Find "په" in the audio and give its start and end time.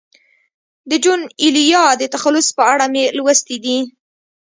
2.57-2.63